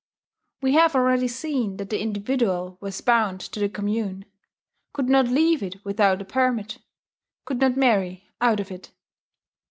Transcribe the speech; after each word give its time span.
We 0.63 0.73
have 0.73 0.95
already 0.95 1.27
seen 1.27 1.77
that 1.77 1.91
the 1.91 2.01
individual 2.01 2.79
was 2.81 3.01
bound 3.01 3.39
to 3.41 3.59
the 3.59 3.69
commune 3.69 4.25
could 4.93 5.07
not 5.09 5.27
leave 5.27 5.61
it 5.61 5.75
without 5.85 6.23
a 6.23 6.25
permit, 6.25 6.79
could 7.45 7.59
not 7.61 7.77
marry 7.77 8.27
out 8.41 8.59
of 8.59 8.71
it. 8.71 8.89